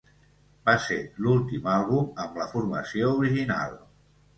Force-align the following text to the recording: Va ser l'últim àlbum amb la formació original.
Va 0.69 0.73
ser 0.85 0.97
l'últim 1.27 1.71
àlbum 1.75 2.11
amb 2.27 2.43
la 2.43 2.51
formació 2.57 3.17
original. 3.23 3.83